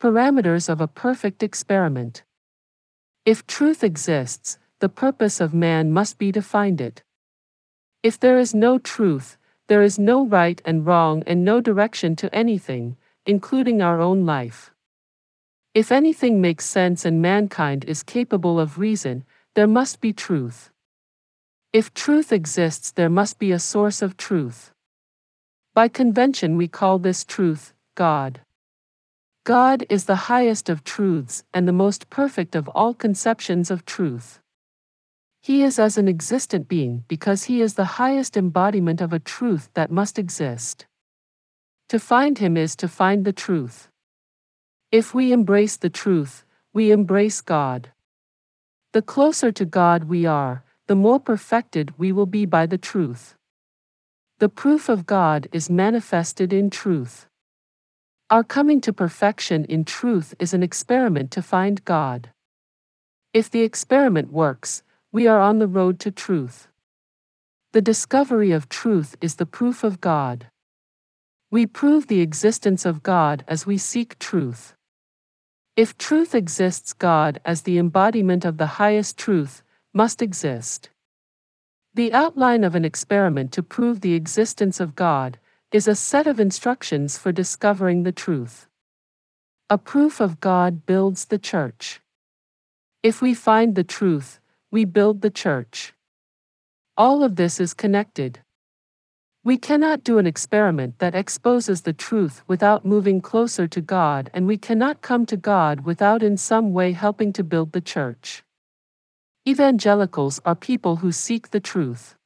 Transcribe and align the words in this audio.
parameters 0.00 0.70
of 0.70 0.80
a 0.80 0.88
perfect 0.88 1.42
experiment. 1.42 2.22
If 3.26 3.46
truth 3.46 3.84
exists, 3.84 4.58
the 4.78 4.88
purpose 4.88 5.42
of 5.42 5.52
man 5.52 5.92
must 5.92 6.16
be 6.16 6.32
to 6.32 6.40
find 6.40 6.80
it. 6.80 7.02
If 8.02 8.18
there 8.18 8.38
is 8.38 8.54
no 8.54 8.78
truth, 8.78 9.36
there 9.68 9.82
is 9.82 9.98
no 9.98 10.26
right 10.26 10.62
and 10.64 10.86
wrong 10.86 11.22
and 11.26 11.44
no 11.44 11.60
direction 11.60 12.16
to 12.16 12.34
anything, 12.34 12.96
including 13.26 13.82
our 13.82 14.00
own 14.00 14.24
life. 14.24 14.72
If 15.74 15.92
anything 15.92 16.40
makes 16.40 16.64
sense 16.64 17.04
and 17.04 17.20
mankind 17.20 17.84
is 17.84 18.02
capable 18.02 18.58
of 18.58 18.78
reason, 18.78 19.24
there 19.54 19.68
must 19.68 20.00
be 20.00 20.14
truth. 20.14 20.70
If 21.74 21.92
truth 21.92 22.32
exists, 22.32 22.90
there 22.90 23.10
must 23.10 23.38
be 23.38 23.52
a 23.52 23.58
source 23.58 24.00
of 24.00 24.16
truth. 24.16 24.72
By 25.74 25.88
convention, 25.88 26.56
we 26.56 26.68
call 26.68 26.98
this 26.98 27.22
truth 27.22 27.74
God. 27.94 28.40
God 29.44 29.86
is 29.88 30.04
the 30.04 30.28
highest 30.28 30.68
of 30.68 30.84
truths 30.84 31.44
and 31.54 31.66
the 31.66 31.72
most 31.72 32.10
perfect 32.10 32.54
of 32.54 32.68
all 32.68 32.92
conceptions 32.92 33.70
of 33.70 33.86
truth. 33.86 34.38
He 35.40 35.62
is 35.62 35.78
as 35.78 35.96
an 35.96 36.08
existent 36.08 36.68
being 36.68 37.04
because 37.08 37.44
he 37.44 37.62
is 37.62 37.74
the 37.74 37.96
highest 37.96 38.36
embodiment 38.36 39.00
of 39.00 39.14
a 39.14 39.18
truth 39.18 39.70
that 39.72 39.90
must 39.90 40.18
exist. 40.18 40.86
To 41.88 41.98
find 41.98 42.36
him 42.36 42.58
is 42.58 42.76
to 42.76 42.86
find 42.86 43.24
the 43.24 43.32
truth. 43.32 43.88
If 44.92 45.14
we 45.14 45.32
embrace 45.32 45.78
the 45.78 45.88
truth, 45.88 46.44
we 46.74 46.90
embrace 46.90 47.40
God. 47.40 47.92
The 48.92 49.02
closer 49.02 49.50
to 49.52 49.64
God 49.64 50.04
we 50.04 50.26
are, 50.26 50.64
the 50.86 50.96
more 50.96 51.18
perfected 51.18 51.94
we 51.96 52.12
will 52.12 52.26
be 52.26 52.44
by 52.44 52.66
the 52.66 52.78
truth. 52.78 53.36
The 54.38 54.50
proof 54.50 54.90
of 54.90 55.06
God 55.06 55.48
is 55.50 55.70
manifested 55.70 56.52
in 56.52 56.68
truth. 56.68 57.29
Our 58.30 58.44
coming 58.44 58.80
to 58.82 58.92
perfection 58.92 59.64
in 59.64 59.84
truth 59.84 60.36
is 60.38 60.54
an 60.54 60.62
experiment 60.62 61.32
to 61.32 61.42
find 61.42 61.84
God. 61.84 62.30
If 63.34 63.50
the 63.50 63.62
experiment 63.62 64.32
works, 64.32 64.84
we 65.10 65.26
are 65.26 65.40
on 65.40 65.58
the 65.58 65.66
road 65.66 65.98
to 66.00 66.12
truth. 66.12 66.68
The 67.72 67.82
discovery 67.82 68.52
of 68.52 68.68
truth 68.68 69.16
is 69.20 69.34
the 69.34 69.46
proof 69.46 69.82
of 69.82 70.00
God. 70.00 70.46
We 71.50 71.66
prove 71.66 72.06
the 72.06 72.20
existence 72.20 72.86
of 72.86 73.02
God 73.02 73.44
as 73.48 73.66
we 73.66 73.76
seek 73.76 74.16
truth. 74.20 74.74
If 75.74 75.98
truth 75.98 76.32
exists, 76.32 76.92
God, 76.92 77.40
as 77.44 77.62
the 77.62 77.78
embodiment 77.78 78.44
of 78.44 78.58
the 78.58 78.78
highest 78.78 79.18
truth, 79.18 79.64
must 79.92 80.22
exist. 80.22 80.88
The 81.94 82.12
outline 82.12 82.62
of 82.62 82.76
an 82.76 82.84
experiment 82.84 83.50
to 83.54 83.62
prove 83.64 84.02
the 84.02 84.14
existence 84.14 84.78
of 84.78 84.94
God 84.94 85.40
is 85.72 85.86
a 85.86 85.94
set 85.94 86.26
of 86.26 86.40
instructions 86.40 87.16
for 87.16 87.30
discovering 87.30 88.02
the 88.02 88.10
truth. 88.10 88.66
A 89.68 89.78
proof 89.78 90.20
of 90.20 90.40
God 90.40 90.84
builds 90.84 91.26
the 91.26 91.38
church. 91.38 92.00
If 93.04 93.22
we 93.22 93.34
find 93.34 93.76
the 93.76 93.84
truth, 93.84 94.40
we 94.72 94.84
build 94.84 95.20
the 95.20 95.30
church. 95.30 95.94
All 96.96 97.22
of 97.22 97.36
this 97.36 97.60
is 97.60 97.72
connected. 97.72 98.40
We 99.44 99.56
cannot 99.56 100.02
do 100.02 100.18
an 100.18 100.26
experiment 100.26 100.98
that 100.98 101.14
exposes 101.14 101.82
the 101.82 101.92
truth 101.92 102.42
without 102.48 102.84
moving 102.84 103.20
closer 103.20 103.68
to 103.68 103.80
God, 103.80 104.28
and 104.34 104.48
we 104.48 104.58
cannot 104.58 105.02
come 105.02 105.24
to 105.26 105.36
God 105.36 105.84
without 105.84 106.22
in 106.22 106.36
some 106.36 106.72
way 106.72 106.92
helping 106.92 107.32
to 107.34 107.44
build 107.44 107.72
the 107.72 107.80
church. 107.80 108.42
Evangelicals 109.48 110.40
are 110.44 110.56
people 110.56 110.96
who 110.96 111.12
seek 111.12 111.50
the 111.50 111.60
truth. 111.60 112.16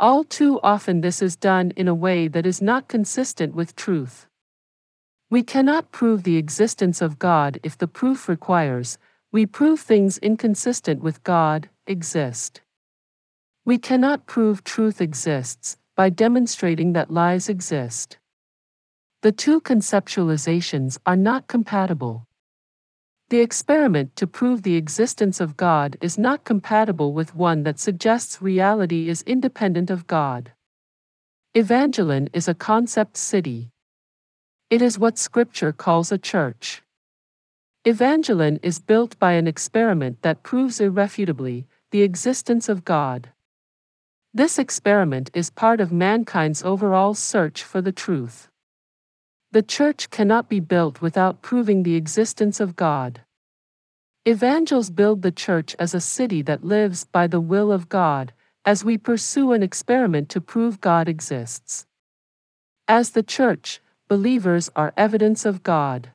All 0.00 0.24
too 0.24 0.58
often, 0.62 1.02
this 1.02 1.20
is 1.20 1.36
done 1.36 1.72
in 1.76 1.86
a 1.86 1.94
way 1.94 2.26
that 2.26 2.46
is 2.46 2.62
not 2.62 2.88
consistent 2.88 3.54
with 3.54 3.76
truth. 3.76 4.26
We 5.28 5.42
cannot 5.42 5.92
prove 5.92 6.22
the 6.22 6.38
existence 6.38 7.02
of 7.02 7.18
God 7.18 7.60
if 7.62 7.76
the 7.76 7.86
proof 7.86 8.26
requires 8.26 8.96
we 9.30 9.44
prove 9.44 9.78
things 9.78 10.16
inconsistent 10.18 11.02
with 11.02 11.22
God 11.22 11.68
exist. 11.86 12.62
We 13.66 13.76
cannot 13.76 14.26
prove 14.26 14.64
truth 14.64 15.02
exists 15.02 15.76
by 15.94 16.08
demonstrating 16.08 16.94
that 16.94 17.10
lies 17.10 17.50
exist. 17.50 18.16
The 19.20 19.32
two 19.32 19.60
conceptualizations 19.60 20.96
are 21.04 21.14
not 21.14 21.46
compatible. 21.46 22.26
The 23.30 23.38
experiment 23.38 24.16
to 24.16 24.26
prove 24.26 24.64
the 24.64 24.74
existence 24.74 25.40
of 25.40 25.56
God 25.56 25.96
is 26.00 26.18
not 26.18 26.42
compatible 26.42 27.12
with 27.12 27.36
one 27.36 27.62
that 27.62 27.78
suggests 27.78 28.42
reality 28.42 29.08
is 29.08 29.22
independent 29.22 29.88
of 29.88 30.08
God. 30.08 30.50
Evangeline 31.54 32.28
is 32.32 32.48
a 32.48 32.54
concept 32.54 33.16
city. 33.16 33.70
It 34.68 34.82
is 34.82 34.98
what 34.98 35.16
Scripture 35.16 35.72
calls 35.72 36.10
a 36.10 36.18
church. 36.18 36.82
Evangeline 37.84 38.58
is 38.64 38.80
built 38.80 39.16
by 39.20 39.34
an 39.34 39.46
experiment 39.46 40.22
that 40.22 40.42
proves 40.42 40.80
irrefutably 40.80 41.68
the 41.92 42.02
existence 42.02 42.68
of 42.68 42.84
God. 42.84 43.30
This 44.34 44.58
experiment 44.58 45.30
is 45.34 45.50
part 45.50 45.80
of 45.80 45.92
mankind's 45.92 46.64
overall 46.64 47.14
search 47.14 47.62
for 47.62 47.80
the 47.80 47.92
truth. 47.92 48.49
The 49.52 49.62
church 49.62 50.10
cannot 50.10 50.48
be 50.48 50.60
built 50.60 51.02
without 51.02 51.42
proving 51.42 51.82
the 51.82 51.96
existence 51.96 52.60
of 52.60 52.76
God. 52.76 53.22
Evangels 54.28 54.90
build 54.90 55.22
the 55.22 55.32
church 55.32 55.74
as 55.76 55.92
a 55.92 56.00
city 56.00 56.40
that 56.42 56.62
lives 56.62 57.04
by 57.04 57.26
the 57.26 57.40
will 57.40 57.72
of 57.72 57.88
God, 57.88 58.32
as 58.64 58.84
we 58.84 58.96
pursue 58.96 59.50
an 59.50 59.62
experiment 59.62 60.28
to 60.28 60.40
prove 60.40 60.80
God 60.80 61.08
exists. 61.08 61.84
As 62.86 63.10
the 63.10 63.24
church, 63.24 63.80
believers 64.08 64.70
are 64.76 64.94
evidence 64.96 65.44
of 65.44 65.64
God. 65.64 66.12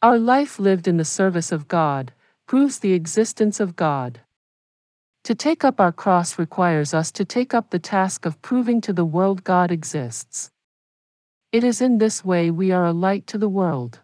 Our 0.00 0.18
life 0.18 0.60
lived 0.60 0.86
in 0.86 0.96
the 0.96 1.04
service 1.04 1.50
of 1.50 1.66
God 1.66 2.12
proves 2.46 2.78
the 2.78 2.92
existence 2.92 3.58
of 3.58 3.74
God. 3.74 4.20
To 5.24 5.34
take 5.34 5.64
up 5.64 5.80
our 5.80 5.92
cross 5.92 6.38
requires 6.38 6.94
us 6.94 7.10
to 7.12 7.24
take 7.24 7.52
up 7.52 7.70
the 7.70 7.80
task 7.80 8.24
of 8.24 8.40
proving 8.42 8.80
to 8.82 8.92
the 8.92 9.04
world 9.04 9.42
God 9.42 9.72
exists. 9.72 10.52
It 11.50 11.64
is 11.64 11.80
in 11.80 11.96
this 11.96 12.22
way 12.22 12.50
we 12.50 12.72
are 12.72 12.84
a 12.84 12.92
light 12.92 13.26
to 13.28 13.38
the 13.38 13.48
world. 13.48 14.00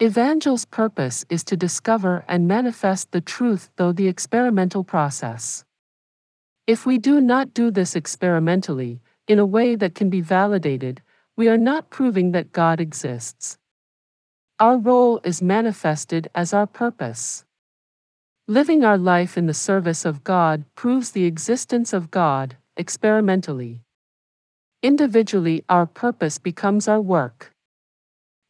Evangel's 0.00 0.64
purpose 0.64 1.24
is 1.30 1.44
to 1.44 1.56
discover 1.56 2.24
and 2.26 2.48
manifest 2.48 3.12
the 3.12 3.20
truth 3.20 3.70
through 3.76 3.92
the 3.92 4.08
experimental 4.08 4.82
process. 4.82 5.64
If 6.66 6.84
we 6.84 6.98
do 6.98 7.20
not 7.20 7.54
do 7.54 7.70
this 7.70 7.94
experimentally, 7.94 9.00
in 9.28 9.38
a 9.38 9.46
way 9.46 9.76
that 9.76 9.94
can 9.94 10.10
be 10.10 10.20
validated, 10.20 11.00
we 11.36 11.48
are 11.48 11.56
not 11.56 11.90
proving 11.90 12.32
that 12.32 12.50
God 12.50 12.80
exists. 12.80 13.56
Our 14.58 14.78
role 14.78 15.20
is 15.22 15.42
manifested 15.42 16.28
as 16.34 16.52
our 16.52 16.66
purpose. 16.66 17.44
Living 18.48 18.84
our 18.84 18.98
life 18.98 19.38
in 19.38 19.46
the 19.46 19.54
service 19.54 20.04
of 20.04 20.24
God 20.24 20.64
proves 20.74 21.12
the 21.12 21.24
existence 21.24 21.92
of 21.92 22.10
God, 22.10 22.56
experimentally. 22.76 23.84
Individually, 24.82 25.64
our 25.68 25.86
purpose 25.86 26.38
becomes 26.38 26.88
our 26.88 27.00
work. 27.00 27.52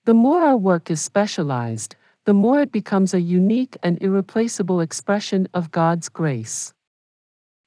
The 0.07 0.15
more 0.15 0.43
our 0.43 0.57
work 0.57 0.91
is 0.91 1.03
specialized, 1.03 1.95
the 2.25 2.33
more 2.33 2.63
it 2.63 2.73
becomes 2.73 3.13
a 3.13 3.21
unique 3.21 3.77
and 3.83 4.03
irreplaceable 4.03 4.81
expression 4.81 5.47
of 5.53 5.71
God's 5.71 6.09
grace. 6.09 6.73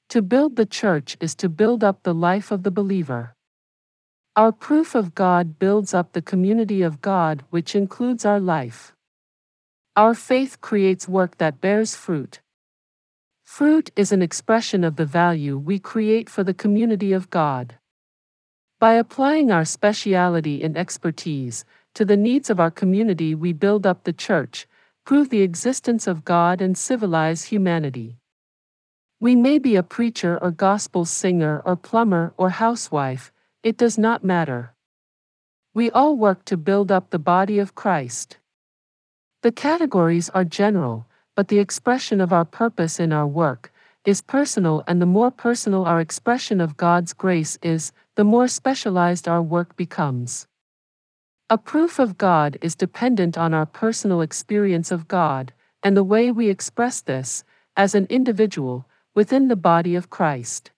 To 0.08 0.20
build 0.20 0.56
the 0.56 0.66
church 0.66 1.16
is 1.20 1.36
to 1.36 1.48
build 1.48 1.84
up 1.84 2.02
the 2.02 2.12
life 2.12 2.50
of 2.50 2.64
the 2.64 2.72
believer. 2.72 3.36
Our 4.34 4.50
proof 4.50 4.96
of 4.96 5.14
God 5.14 5.60
builds 5.60 5.94
up 5.94 6.12
the 6.12 6.20
community 6.20 6.82
of 6.82 7.00
God, 7.00 7.44
which 7.50 7.76
includes 7.76 8.24
our 8.24 8.40
life. 8.40 8.92
Our 9.94 10.12
faith 10.12 10.60
creates 10.60 11.08
work 11.08 11.38
that 11.38 11.60
bears 11.60 11.94
fruit. 11.94 12.40
Fruit 13.44 13.92
is 13.94 14.10
an 14.10 14.22
expression 14.22 14.82
of 14.82 14.96
the 14.96 15.06
value 15.06 15.56
we 15.56 15.78
create 15.78 16.28
for 16.28 16.42
the 16.42 16.52
community 16.52 17.12
of 17.12 17.30
God. 17.30 17.78
By 18.78 18.94
applying 18.94 19.50
our 19.50 19.64
speciality 19.64 20.62
and 20.62 20.76
expertise 20.76 21.64
to 21.94 22.04
the 22.04 22.16
needs 22.16 22.50
of 22.50 22.60
our 22.60 22.70
community, 22.70 23.34
we 23.34 23.54
build 23.54 23.86
up 23.86 24.04
the 24.04 24.12
church, 24.12 24.66
prove 25.06 25.30
the 25.30 25.40
existence 25.40 26.06
of 26.06 26.26
God, 26.26 26.60
and 26.60 26.76
civilize 26.76 27.44
humanity. 27.44 28.18
We 29.18 29.34
may 29.34 29.58
be 29.58 29.76
a 29.76 29.82
preacher 29.82 30.38
or 30.42 30.50
gospel 30.50 31.06
singer 31.06 31.62
or 31.64 31.74
plumber 31.74 32.34
or 32.36 32.50
housewife, 32.50 33.32
it 33.62 33.78
does 33.78 33.96
not 33.96 34.22
matter. 34.22 34.74
We 35.72 35.90
all 35.90 36.14
work 36.14 36.44
to 36.44 36.58
build 36.58 36.92
up 36.92 37.08
the 37.08 37.18
body 37.18 37.58
of 37.58 37.74
Christ. 37.74 38.36
The 39.40 39.52
categories 39.52 40.28
are 40.30 40.44
general, 40.44 41.06
but 41.34 41.48
the 41.48 41.60
expression 41.60 42.20
of 42.20 42.30
our 42.30 42.44
purpose 42.44 43.00
in 43.00 43.10
our 43.10 43.26
work 43.26 43.72
is 44.04 44.20
personal, 44.20 44.84
and 44.86 45.00
the 45.00 45.06
more 45.06 45.30
personal 45.30 45.86
our 45.86 46.00
expression 46.00 46.60
of 46.60 46.76
God's 46.76 47.14
grace 47.14 47.58
is, 47.62 47.90
the 48.16 48.24
more 48.24 48.48
specialized 48.48 49.28
our 49.28 49.42
work 49.42 49.76
becomes. 49.76 50.48
A 51.48 51.58
proof 51.58 51.98
of 51.98 52.18
God 52.18 52.58
is 52.60 52.74
dependent 52.74 53.38
on 53.38 53.54
our 53.54 53.66
personal 53.66 54.20
experience 54.22 54.90
of 54.90 55.06
God, 55.06 55.52
and 55.82 55.96
the 55.96 56.02
way 56.02 56.32
we 56.32 56.48
express 56.48 57.02
this, 57.02 57.44
as 57.76 57.94
an 57.94 58.06
individual, 58.10 58.88
within 59.14 59.48
the 59.48 59.56
body 59.56 59.94
of 59.94 60.10
Christ. 60.10 60.72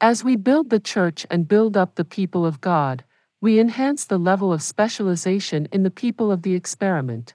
As 0.00 0.24
we 0.24 0.36
build 0.36 0.68
the 0.68 0.80
church 0.80 1.24
and 1.30 1.48
build 1.48 1.76
up 1.76 1.94
the 1.94 2.04
people 2.04 2.44
of 2.44 2.60
God, 2.60 3.04
We 3.42 3.58
enhance 3.58 4.04
the 4.04 4.18
level 4.18 4.52
of 4.52 4.62
specialization 4.62 5.66
in 5.72 5.82
the 5.82 5.90
people 5.90 6.30
of 6.30 6.42
the 6.42 6.54
experiment. 6.54 7.34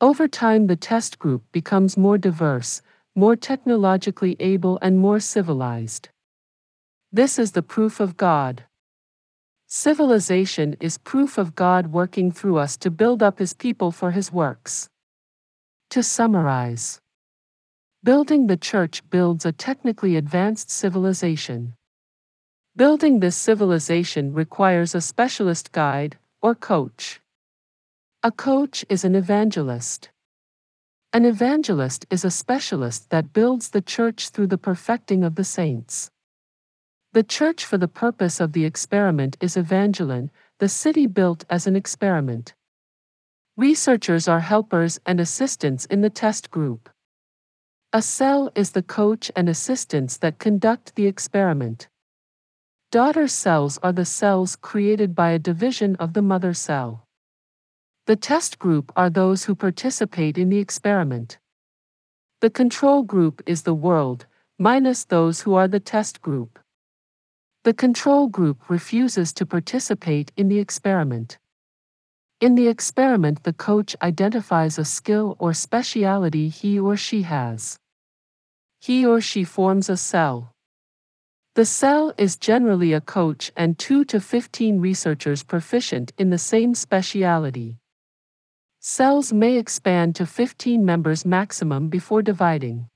Over 0.00 0.26
time, 0.26 0.66
the 0.66 0.74
test 0.74 1.20
group 1.20 1.44
becomes 1.52 1.96
more 1.96 2.18
diverse, 2.18 2.82
more 3.14 3.36
technologically 3.36 4.34
able, 4.40 4.80
and 4.82 4.98
more 4.98 5.20
civilized. 5.20 6.08
This 7.16 7.38
is 7.38 7.52
the 7.52 7.62
proof 7.62 7.98
of 7.98 8.18
God. 8.18 8.64
Civilization 9.66 10.76
is 10.80 10.98
proof 10.98 11.38
of 11.38 11.54
God 11.54 11.86
working 11.86 12.30
through 12.30 12.58
us 12.58 12.76
to 12.76 12.90
build 12.90 13.22
up 13.22 13.38
His 13.38 13.54
people 13.54 13.90
for 13.90 14.10
His 14.10 14.30
works. 14.30 14.90
To 15.88 16.02
summarize, 16.02 17.00
building 18.04 18.48
the 18.48 18.58
church 18.58 19.02
builds 19.08 19.46
a 19.46 19.52
technically 19.52 20.14
advanced 20.14 20.68
civilization. 20.68 21.72
Building 22.76 23.20
this 23.20 23.34
civilization 23.34 24.34
requires 24.34 24.94
a 24.94 25.00
specialist 25.00 25.72
guide, 25.72 26.18
or 26.42 26.54
coach. 26.54 27.22
A 28.22 28.30
coach 28.30 28.84
is 28.90 29.04
an 29.04 29.14
evangelist. 29.14 30.10
An 31.14 31.24
evangelist 31.24 32.04
is 32.10 32.26
a 32.26 32.30
specialist 32.30 33.08
that 33.08 33.32
builds 33.32 33.70
the 33.70 33.80
church 33.80 34.28
through 34.28 34.48
the 34.48 34.58
perfecting 34.58 35.24
of 35.24 35.36
the 35.36 35.44
saints. 35.44 36.10
The 37.16 37.22
church 37.22 37.64
for 37.64 37.78
the 37.78 37.88
purpose 37.88 38.40
of 38.40 38.52
the 38.52 38.66
experiment 38.66 39.38
is 39.40 39.56
Evangeline, 39.56 40.30
the 40.58 40.68
city 40.68 41.06
built 41.06 41.46
as 41.48 41.66
an 41.66 41.74
experiment. 41.74 42.52
Researchers 43.56 44.28
are 44.28 44.40
helpers 44.40 45.00
and 45.06 45.18
assistants 45.18 45.86
in 45.86 46.02
the 46.02 46.10
test 46.10 46.50
group. 46.50 46.90
A 47.90 48.02
cell 48.02 48.52
is 48.54 48.72
the 48.72 48.82
coach 48.82 49.30
and 49.34 49.48
assistants 49.48 50.18
that 50.18 50.38
conduct 50.38 50.94
the 50.94 51.06
experiment. 51.06 51.88
Daughter 52.90 53.28
cells 53.28 53.78
are 53.82 53.94
the 53.94 54.04
cells 54.04 54.54
created 54.54 55.14
by 55.14 55.30
a 55.30 55.38
division 55.38 55.96
of 55.96 56.12
the 56.12 56.20
mother 56.20 56.52
cell. 56.52 57.06
The 58.04 58.16
test 58.16 58.58
group 58.58 58.92
are 58.94 59.08
those 59.08 59.44
who 59.44 59.54
participate 59.54 60.36
in 60.36 60.50
the 60.50 60.58
experiment. 60.58 61.38
The 62.42 62.50
control 62.50 63.02
group 63.02 63.42
is 63.46 63.62
the 63.62 63.72
world, 63.72 64.26
minus 64.58 65.06
those 65.06 65.40
who 65.40 65.54
are 65.54 65.66
the 65.66 65.80
test 65.80 66.20
group. 66.20 66.58
The 67.66 67.74
control 67.74 68.28
group 68.28 68.70
refuses 68.70 69.32
to 69.32 69.44
participate 69.44 70.30
in 70.36 70.46
the 70.46 70.60
experiment. 70.60 71.36
In 72.40 72.54
the 72.54 72.68
experiment, 72.68 73.42
the 73.42 73.52
coach 73.52 73.96
identifies 74.00 74.78
a 74.78 74.84
skill 74.84 75.34
or 75.40 75.52
speciality 75.52 76.48
he 76.48 76.78
or 76.78 76.96
she 76.96 77.22
has. 77.22 77.76
He 78.78 79.04
or 79.04 79.20
she 79.20 79.42
forms 79.42 79.88
a 79.88 79.96
cell. 79.96 80.52
The 81.56 81.64
cell 81.64 82.14
is 82.16 82.36
generally 82.36 82.92
a 82.92 83.00
coach 83.00 83.50
and 83.56 83.76
2 83.76 84.04
to 84.04 84.20
15 84.20 84.80
researchers 84.80 85.42
proficient 85.42 86.12
in 86.16 86.30
the 86.30 86.38
same 86.38 86.72
speciality. 86.72 87.78
Cells 88.78 89.32
may 89.32 89.58
expand 89.58 90.14
to 90.14 90.24
15 90.24 90.84
members 90.84 91.26
maximum 91.26 91.88
before 91.88 92.22
dividing. 92.22 92.86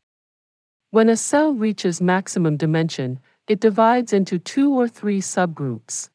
When 0.92 1.08
a 1.08 1.16
cell 1.16 1.54
reaches 1.54 2.00
maximum 2.00 2.56
dimension, 2.56 3.18
it 3.50 3.58
divides 3.58 4.12
into 4.12 4.38
two 4.38 4.72
or 4.72 4.86
three 4.86 5.20
subgroups. 5.20 6.08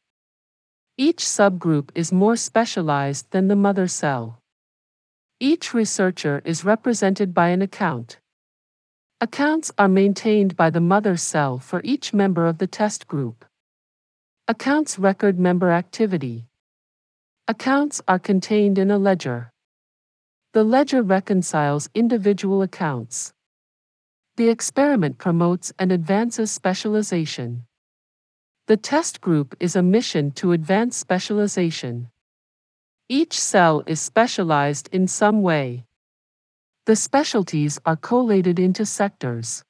Each 0.96 1.22
subgroup 1.22 1.90
is 1.94 2.10
more 2.10 2.34
specialized 2.34 3.30
than 3.30 3.48
the 3.48 3.54
mother 3.54 3.86
cell. 3.88 4.38
Each 5.38 5.74
researcher 5.74 6.40
is 6.46 6.64
represented 6.64 7.34
by 7.34 7.48
an 7.48 7.60
account. 7.60 8.20
Accounts 9.20 9.70
are 9.76 9.86
maintained 9.86 10.56
by 10.56 10.70
the 10.70 10.80
mother 10.80 11.18
cell 11.18 11.58
for 11.58 11.82
each 11.84 12.14
member 12.14 12.46
of 12.46 12.56
the 12.56 12.66
test 12.66 13.06
group. 13.06 13.44
Accounts 14.48 14.98
record 14.98 15.38
member 15.38 15.70
activity. 15.70 16.46
Accounts 17.48 18.00
are 18.08 18.18
contained 18.18 18.78
in 18.78 18.90
a 18.90 18.96
ledger. 18.96 19.50
The 20.54 20.64
ledger 20.64 21.02
reconciles 21.02 21.90
individual 21.94 22.62
accounts. 22.62 23.34
The 24.36 24.50
experiment 24.50 25.16
promotes 25.16 25.72
and 25.78 25.90
advances 25.90 26.50
specialization. 26.50 27.64
The 28.66 28.76
test 28.76 29.22
group 29.22 29.56
is 29.60 29.74
a 29.74 29.82
mission 29.82 30.30
to 30.32 30.52
advance 30.52 30.94
specialization. 30.94 32.10
Each 33.08 33.40
cell 33.40 33.82
is 33.86 33.98
specialized 33.98 34.90
in 34.92 35.08
some 35.08 35.40
way. 35.40 35.86
The 36.84 36.96
specialties 36.96 37.78
are 37.86 37.96
collated 37.96 38.58
into 38.58 38.84
sectors. 38.84 39.64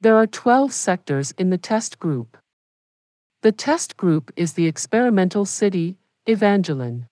There 0.00 0.16
are 0.16 0.26
12 0.26 0.72
sectors 0.72 1.30
in 1.38 1.50
the 1.50 1.58
test 1.58 2.00
group. 2.00 2.36
The 3.42 3.52
test 3.52 3.96
group 3.96 4.32
is 4.34 4.54
the 4.54 4.66
experimental 4.66 5.44
city, 5.44 5.96
Evangeline. 6.26 7.06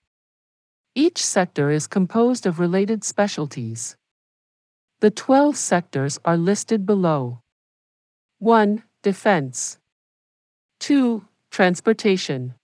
Each 0.93 1.23
sector 1.23 1.69
is 1.69 1.87
composed 1.87 2.45
of 2.45 2.59
related 2.59 3.05
specialties. 3.05 3.95
The 5.01 5.11
12 5.11 5.55
sectors 5.55 6.19
are 6.25 6.35
listed 6.35 6.85
below. 6.85 7.39
1. 8.39 8.83
Defense. 9.01 9.79
2. 10.81 11.25
Transportation. 11.51 12.55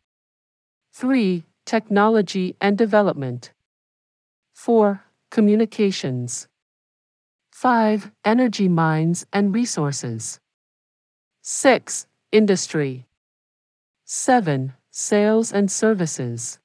3. 0.91 1.45
Technology 1.65 2.57
and 2.59 2.77
development. 2.77 3.53
4. 4.53 5.01
Communications. 5.31 6.49
5. 7.53 8.11
Energy 8.25 8.67
mines 8.67 9.25
and 9.31 9.55
resources. 9.55 10.41
6. 11.41 12.07
Industry. 12.33 13.05
7. 14.03 14.73
Sales 14.91 15.53
and 15.53 15.71
services. 15.71 16.59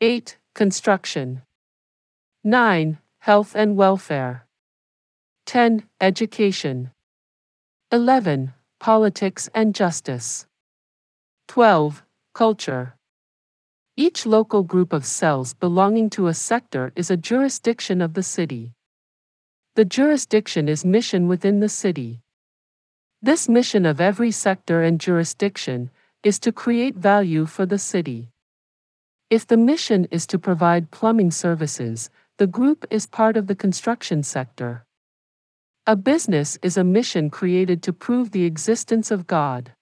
8. 0.00 0.36
Construction. 0.52 1.42
9. 2.42 2.98
Health 3.20 3.54
and 3.54 3.76
welfare. 3.76 4.44
10. 5.46 5.84
Education. 6.00 6.90
11. 7.92 8.54
Politics 8.80 9.50
and 9.54 9.74
justice. 9.74 10.46
12. 11.48 12.02
Culture. 12.34 12.96
Each 13.94 14.24
local 14.24 14.62
group 14.62 14.94
of 14.94 15.04
cells 15.04 15.52
belonging 15.52 16.08
to 16.10 16.28
a 16.28 16.34
sector 16.34 16.92
is 16.96 17.10
a 17.10 17.18
jurisdiction 17.18 18.00
of 18.00 18.14
the 18.14 18.22
city. 18.22 18.72
The 19.74 19.84
jurisdiction 19.84 20.66
is 20.66 20.82
mission 20.82 21.28
within 21.28 21.60
the 21.60 21.68
city. 21.68 22.20
This 23.20 23.46
mission 23.46 23.84
of 23.84 24.00
every 24.00 24.30
sector 24.30 24.82
and 24.82 24.98
jurisdiction 24.98 25.90
is 26.22 26.38
to 26.38 26.52
create 26.52 26.96
value 26.96 27.44
for 27.44 27.66
the 27.66 27.78
city. 27.78 28.30
If 29.28 29.46
the 29.46 29.58
mission 29.58 30.06
is 30.10 30.26
to 30.28 30.38
provide 30.38 30.90
plumbing 30.90 31.32
services, 31.32 32.08
the 32.38 32.46
group 32.46 32.86
is 32.90 33.06
part 33.06 33.36
of 33.36 33.46
the 33.46 33.54
construction 33.54 34.22
sector. 34.22 34.86
A 35.86 35.96
business 35.96 36.58
is 36.62 36.78
a 36.78 36.82
mission 36.82 37.28
created 37.28 37.82
to 37.82 37.92
prove 37.92 38.30
the 38.30 38.44
existence 38.44 39.10
of 39.10 39.26
God. 39.26 39.74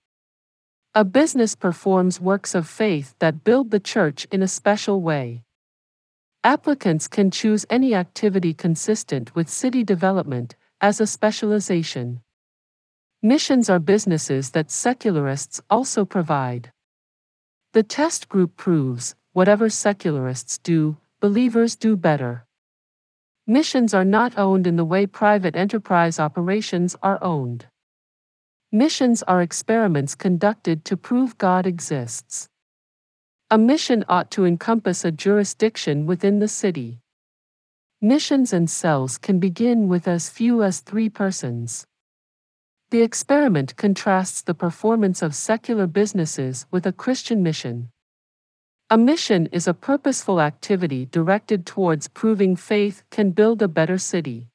A 0.97 1.05
business 1.05 1.55
performs 1.55 2.21
works 2.21 2.57
of 2.57 2.67
faith 2.67 3.15
that 3.21 3.45
build 3.45 3.71
the 3.71 3.79
church 3.79 4.27
in 4.33 4.43
a 4.43 4.49
special 4.49 5.01
way. 5.01 5.45
Applicants 6.43 7.07
can 7.07 7.31
choose 7.31 7.65
any 7.71 7.95
activity 7.95 8.53
consistent 8.53 9.33
with 9.37 9.49
city 9.49 9.85
development 9.85 10.57
as 10.81 11.01
a 11.01 11.07
specialization. 11.07 12.21
Missions 13.23 13.71
are 13.71 13.79
businesses 13.79 14.51
that 14.51 14.73
secularists 14.73 15.61
also 15.71 16.05
provide. 16.05 16.73
The 17.75 17.85
test 17.85 18.29
group 18.29 18.57
proves 18.57 19.15
whatever 19.35 19.71
secularists 19.71 20.59
do, 20.59 20.97
believers 21.21 21.77
do 21.77 21.97
better. 21.97 22.45
Missions 23.47 23.93
are 23.93 24.05
not 24.05 24.39
owned 24.39 24.69
in 24.69 24.77
the 24.77 24.85
way 24.85 25.05
private 25.05 25.57
enterprise 25.57 26.21
operations 26.21 26.95
are 27.03 27.19
owned. 27.23 27.67
Missions 28.71 29.25
are 29.25 29.43
experiments 29.43 30.15
conducted 30.15 30.85
to 30.85 30.97
prove 30.97 31.37
God 31.39 31.67
exists. 31.67 32.49
A 33.51 33.59
mission 33.59 34.05
ought 34.09 34.31
to 34.31 34.45
encompass 34.45 35.05
a 35.05 35.11
jurisdiction 35.11 36.07
within 36.07 36.39
the 36.39 36.47
city. 36.47 37.01
Missions 38.01 38.53
and 38.53 38.71
cells 38.71 39.19
can 39.19 39.41
begin 39.41 39.89
with 39.89 40.07
as 40.07 40.31
few 40.31 40.63
as 40.63 40.79
three 40.79 41.09
persons. 41.09 41.85
The 42.93 43.03
experiment 43.03 43.77
contrasts 43.77 44.43
the 44.43 44.55
performance 44.55 45.21
of 45.21 45.35
secular 45.35 45.89
businesses 45.89 46.67
with 46.71 46.87
a 46.87 46.93
Christian 46.93 47.43
mission. 47.43 47.91
A 48.93 48.99
mission 48.99 49.47
is 49.53 49.67
a 49.67 49.73
purposeful 49.73 50.39
activity 50.39 51.07
directed 51.07 51.65
towards 51.65 52.09
proving 52.09 52.57
faith 52.57 53.03
can 53.11 53.31
build 53.31 53.63
a 53.63 53.67
better 53.67 53.97
city. 53.97 54.49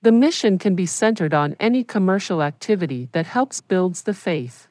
The 0.00 0.12
mission 0.12 0.56
can 0.56 0.74
be 0.74 0.86
centered 0.86 1.34
on 1.34 1.54
any 1.60 1.84
commercial 1.84 2.42
activity 2.42 3.10
that 3.12 3.26
helps 3.26 3.60
builds 3.60 4.04
the 4.04 4.14
faith. 4.14 4.68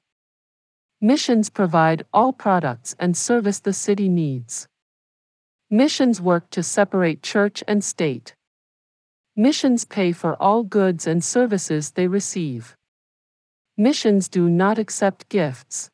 Missions 1.00 1.52
provide 1.52 2.08
all 2.12 2.34
products 2.34 2.96
and 2.98 3.16
service 3.16 3.60
the 3.60 3.74
city 3.74 4.10
needs. 4.10 4.68
Missions 5.70 6.20
work 6.20 6.50
to 6.50 6.64
separate 6.64 7.22
church 7.22 7.64
and 7.68 7.84
state. 7.84 8.34
Missions 9.36 9.86
pay 9.86 10.12
for 10.12 10.34
all 10.42 10.64
goods 10.64 11.06
and 11.06 11.24
services 11.24 11.92
they 11.92 12.08
receive. 12.08 12.76
Missions 13.78 14.28
do 14.28 14.50
not 14.50 14.80
accept 14.80 15.30
gifts. 15.30 15.92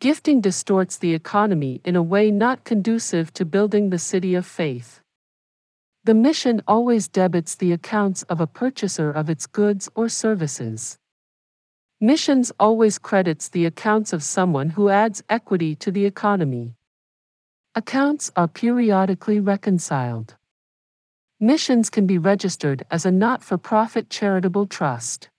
Gifting 0.00 0.40
distorts 0.40 0.96
the 0.96 1.12
economy 1.12 1.82
in 1.84 1.94
a 1.94 2.02
way 2.02 2.30
not 2.30 2.64
conducive 2.64 3.34
to 3.34 3.44
building 3.44 3.90
the 3.90 3.98
city 3.98 4.34
of 4.34 4.46
faith. 4.46 5.02
The 6.04 6.14
mission 6.14 6.62
always 6.66 7.06
debits 7.06 7.54
the 7.54 7.72
accounts 7.72 8.22
of 8.22 8.40
a 8.40 8.46
purchaser 8.46 9.10
of 9.10 9.28
its 9.28 9.46
goods 9.46 9.90
or 9.94 10.08
services. 10.08 10.98
Missions 12.00 12.50
always 12.58 12.96
credits 12.96 13.50
the 13.50 13.66
accounts 13.66 14.14
of 14.14 14.22
someone 14.22 14.70
who 14.70 14.88
adds 14.88 15.22
equity 15.28 15.74
to 15.76 15.90
the 15.90 16.06
economy. 16.06 16.76
Accounts 17.74 18.32
are 18.34 18.48
periodically 18.48 19.38
reconciled. 19.38 20.34
Missions 21.38 21.90
can 21.90 22.06
be 22.06 22.16
registered 22.16 22.86
as 22.90 23.04
a 23.04 23.10
not 23.10 23.44
for 23.44 23.58
profit 23.58 24.08
charitable 24.08 24.66
trust. 24.66 25.29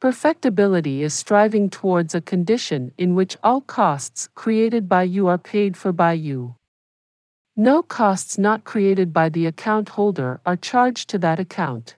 Perfectibility 0.00 1.02
is 1.02 1.12
striving 1.12 1.68
towards 1.68 2.14
a 2.14 2.20
condition 2.20 2.92
in 2.96 3.16
which 3.16 3.36
all 3.42 3.60
costs 3.60 4.28
created 4.36 4.88
by 4.88 5.02
you 5.02 5.26
are 5.26 5.38
paid 5.38 5.76
for 5.76 5.90
by 5.90 6.12
you. 6.12 6.54
No 7.56 7.82
costs 7.82 8.38
not 8.38 8.62
created 8.62 9.12
by 9.12 9.28
the 9.28 9.46
account 9.46 9.88
holder 9.88 10.40
are 10.46 10.54
charged 10.54 11.10
to 11.10 11.18
that 11.18 11.40
account. 11.40 11.96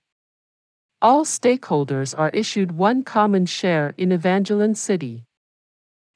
All 1.03 1.27
stakeholders 1.27 2.19
are 2.19 2.31
issued 2.31 2.73
one 2.73 3.03
common 3.03 3.45
share 3.45 3.93
in 3.99 4.13
Evangeline 4.13 4.75
City. 4.75 5.25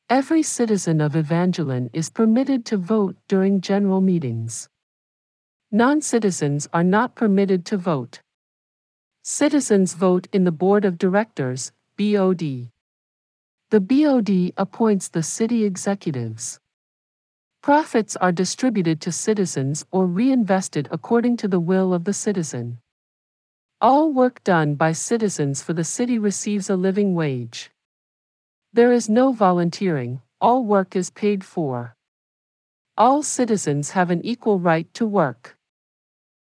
Every 0.09 0.43
citizen 0.43 1.03
of 1.03 1.15
Evangeline 1.15 1.91
is 1.93 2.09
permitted 2.09 2.65
to 2.67 2.79
vote 2.79 3.17
during 3.29 3.61
general 3.61 4.01
meetings. 4.01 4.71
Non 5.71 6.01
citizens 6.01 6.67
are 6.73 6.85
not 6.85 7.15
permitted 7.15 7.67
to 7.67 7.77
vote. 7.77 8.21
Citizens 9.27 9.95
vote 9.95 10.29
in 10.35 10.45
the 10.45 10.53
Board 10.53 10.85
of 10.85 10.99
Directors, 10.99 11.73
BOD. 11.97 12.69
The 13.71 13.81
BOD 13.81 14.53
appoints 14.59 15.09
the 15.09 15.23
city 15.23 15.65
executives. 15.65 16.61
Profits 17.63 18.17
are 18.17 18.33
distributed 18.33 19.01
to 19.01 19.11
citizens 19.11 19.87
or 19.91 20.07
reinvested 20.07 20.89
according 20.91 21.39
to 21.39 21.49
the 21.49 21.59
will 21.59 21.95
of 21.95 22.05
the 22.05 22.13
citizen. 22.13 22.81
All 23.81 24.13
work 24.13 24.45
done 24.45 24.75
by 24.75 24.93
citizens 24.93 25.63
for 25.63 25.73
the 25.73 25.85
city 25.85 26.19
receives 26.19 26.69
a 26.69 26.77
living 26.77 27.15
wage. 27.15 27.71
There 28.75 28.93
is 28.93 29.09
no 29.09 29.33
volunteering, 29.33 30.21
all 30.39 30.67
work 30.67 30.95
is 30.95 31.09
paid 31.09 31.43
for. 31.43 31.97
All 32.99 33.23
citizens 33.23 33.93
have 33.93 34.11
an 34.11 34.23
equal 34.23 34.59
right 34.59 34.93
to 34.93 35.07
work. 35.07 35.57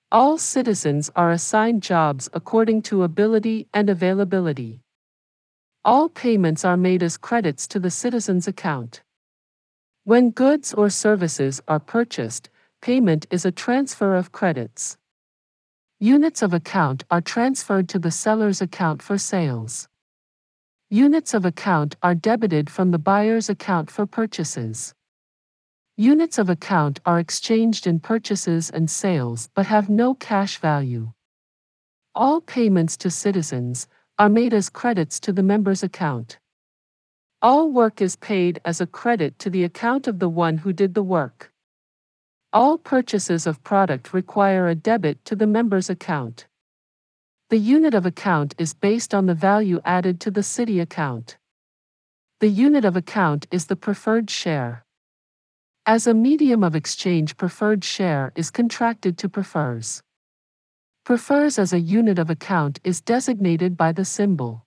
All 0.10 0.38
citizens 0.38 1.12
are 1.18 1.32
assigned 1.32 1.84
jobs 1.84 2.30
according 2.32 2.84
to 2.84 3.04
ability 3.04 3.68
and 3.74 3.90
availability. 3.90 4.80
All 5.84 6.08
payments 6.08 6.64
are 6.64 6.78
made 6.78 7.04
as 7.04 7.18
credits 7.18 7.68
to 7.68 7.80
the 7.80 7.92
citizen's 7.92 8.48
account. 8.48 9.02
When 10.06 10.32
goods 10.32 10.74
or 10.74 10.90
services 10.90 11.60
are 11.68 11.82
purchased, 11.82 12.50
payment 12.82 13.28
is 13.30 13.44
a 13.44 13.52
transfer 13.52 14.16
of 14.16 14.32
credits. 14.32 14.98
Units 16.00 16.42
of 16.42 16.54
account 16.54 17.04
are 17.12 17.20
transferred 17.20 17.90
to 17.90 18.00
the 18.00 18.12
seller's 18.12 18.62
account 18.62 19.02
for 19.02 19.18
sales. 19.18 19.90
Units 20.90 21.34
of 21.34 21.44
account 21.44 21.98
are 22.02 22.16
debited 22.16 22.70
from 22.70 22.92
the 22.92 23.00
buyer's 23.00 23.50
account 23.50 23.92
for 23.92 24.06
purchases. 24.06 24.94
Units 26.00 26.38
of 26.38 26.48
account 26.48 27.00
are 27.08 27.18
exchanged 27.18 27.88
in 27.88 28.00
purchases 28.00 28.70
and 28.70 28.88
sales 28.88 29.50
but 29.56 29.66
have 29.66 29.90
no 29.90 30.14
cash 30.14 30.60
value. 30.60 31.12
All 32.14 32.40
payments 32.40 32.96
to 32.98 33.10
citizens 33.10 33.88
are 34.20 34.30
made 34.30 34.54
as 34.54 34.70
credits 34.70 35.20
to 35.22 35.34
the 35.34 35.42
member's 35.42 35.82
account. 35.82 36.38
All 37.42 37.72
work 37.72 38.00
is 38.00 38.16
paid 38.16 38.62
as 38.64 38.80
a 38.80 38.86
credit 38.86 39.40
to 39.40 39.50
the 39.50 39.64
account 39.64 40.08
of 40.08 40.20
the 40.20 40.30
one 40.30 40.60
who 40.60 40.72
did 40.72 40.94
the 40.94 41.02
work. 41.02 41.52
All 42.54 42.78
purchases 42.78 43.48
of 43.48 43.64
product 43.64 44.14
require 44.14 44.68
a 44.68 44.76
debit 44.76 45.26
to 45.26 45.36
the 45.36 45.48
member's 45.48 45.90
account. 45.90 46.46
The 47.50 47.58
unit 47.58 47.96
of 47.96 48.06
account 48.06 48.54
is 48.60 48.76
based 48.76 49.16
on 49.16 49.26
the 49.26 49.34
value 49.34 49.82
added 49.84 50.20
to 50.22 50.30
the 50.30 50.44
city 50.44 50.80
account. 50.80 51.38
The 52.40 52.50
unit 52.50 52.86
of 52.86 52.96
account 52.96 53.48
is 53.50 53.66
the 53.66 53.76
preferred 53.76 54.30
share. 54.30 54.84
As 55.90 56.06
a 56.06 56.14
medium 56.14 56.66
of 56.66 56.76
exchange 56.76 57.38
preferred 57.38 57.82
share 57.82 58.34
is 58.36 58.52
contracted 58.52 59.18
to 59.20 59.30
prefers. 59.30 60.04
Prefers 61.06 61.58
as 61.58 61.72
a 61.72 61.80
unit 61.80 62.20
of 62.20 62.30
account 62.30 62.82
is 62.84 63.00
designated 63.00 63.78
by 63.78 63.94
the 63.94 64.04
symbol. 64.04 64.66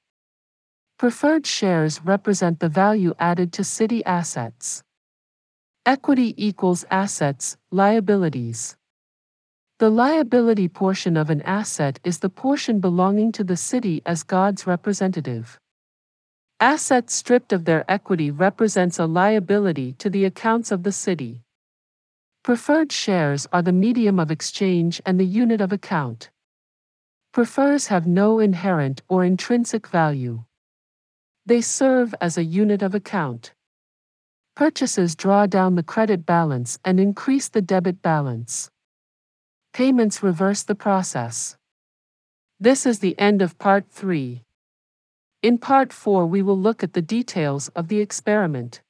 Preferred 0.99 1.47
shares 1.47 2.01
represent 2.03 2.59
the 2.59 2.71
value 2.71 3.13
added 3.19 3.53
to 3.53 3.65
city 3.65 4.03
assets. 4.07 4.83
Equity 5.85 6.33
equals 6.39 6.87
assets, 6.91 7.59
liabilities. 7.71 8.79
The 9.79 9.91
liability 9.91 10.69
portion 10.69 11.19
of 11.19 11.29
an 11.29 11.43
asset 11.43 12.01
is 12.03 12.21
the 12.21 12.31
portion 12.31 12.81
belonging 12.81 13.33
to 13.33 13.45
the 13.45 13.59
city 13.59 14.01
as 14.07 14.23
God's 14.23 14.67
representative. 14.67 15.60
Assets 16.63 17.15
stripped 17.15 17.55
of 17.55 17.65
their 17.65 17.91
equity 17.91 18.31
represents 18.31 18.99
a 18.99 19.07
liability 19.07 19.95
to 19.95 20.11
the 20.11 20.27
accounts 20.27 20.71
of 20.71 20.83
the 20.83 20.93
city. 20.93 21.43
Preferred 22.43 22.93
shares 22.93 23.47
are 23.51 23.63
the 23.63 23.73
medium 23.73 24.21
of 24.21 24.31
exchange 24.31 25.01
and 25.07 25.19
the 25.19 25.25
unit 25.25 25.63
of 25.63 25.73
account. 25.73 26.29
Prefers 27.33 27.87
have 27.87 28.07
no 28.07 28.41
inherent 28.41 29.01
or 29.09 29.25
intrinsic 29.25 29.87
value. 29.87 30.45
They 31.47 31.63
serve 31.63 32.15
as 32.21 32.37
a 32.37 32.45
unit 32.45 32.83
of 32.83 32.95
account. 32.95 33.55
Purchases 34.55 35.17
draw 35.17 35.47
down 35.47 35.77
the 35.77 35.83
credit 35.83 36.27
balance 36.27 36.79
and 36.85 37.01
increase 37.01 37.49
the 37.49 37.63
debit 37.63 38.03
balance. 38.03 38.71
Payments 39.73 40.23
reverse 40.23 40.63
the 40.63 40.75
process. 40.75 41.57
This 42.59 42.85
is 42.85 42.99
the 42.99 43.19
end 43.19 43.41
of 43.41 43.59
part 43.59 43.89
3. 43.91 44.43
In 45.43 45.57
part 45.57 45.91
4 45.91 46.27
we 46.27 46.43
will 46.43 46.59
look 46.59 46.83
at 46.83 46.93
the 46.93 47.01
details 47.01 47.69
of 47.69 47.89
the 47.89 48.01
experiment. 48.01 48.83